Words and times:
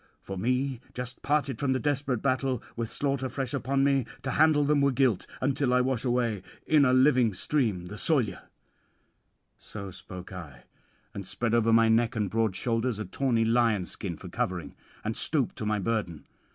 For 0.23 0.35
me, 0.35 0.79
just 0.95 1.21
parted 1.21 1.59
from 1.59 1.73
the 1.73 1.79
desperate 1.79 2.23
battle, 2.23 2.63
with 2.75 2.89
slaughter 2.89 3.29
fresh 3.29 3.53
upon 3.53 3.83
me, 3.83 4.07
to 4.23 4.31
handle 4.31 4.63
them 4.63 4.81
were 4.81 4.91
guilt, 4.91 5.27
until 5.41 5.71
I 5.75 5.81
wash 5.81 6.03
away 6.03 6.41
in 6.65 6.85
a 6.85 6.91
living 6.91 7.35
stream 7.35 7.85
the 7.85 7.99
soilure...." 7.99 8.41
So 9.59 9.91
spoke 9.91 10.33
I, 10.33 10.63
and 11.13 11.27
spread 11.27 11.53
over 11.53 11.71
my 11.71 11.87
neck 11.87 12.15
and 12.15 12.31
broad 12.31 12.55
shoulders 12.55 12.97
a 12.97 13.05
tawny 13.05 13.45
lion 13.45 13.85
skin 13.85 14.17
for 14.17 14.27
covering, 14.27 14.73
and 15.03 15.15
stoop 15.15 15.53
to 15.53 15.67
my 15.67 15.77
burden. 15.77 16.25